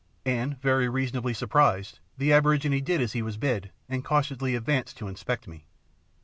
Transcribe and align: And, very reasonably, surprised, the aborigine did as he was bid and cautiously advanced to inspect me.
And, 0.25 0.59
very 0.59 0.89
reasonably, 0.89 1.31
surprised, 1.35 1.99
the 2.17 2.33
aborigine 2.33 2.81
did 2.81 3.01
as 3.01 3.13
he 3.13 3.21
was 3.21 3.37
bid 3.37 3.69
and 3.87 4.03
cautiously 4.03 4.55
advanced 4.55 4.97
to 4.97 5.07
inspect 5.07 5.47
me. 5.47 5.67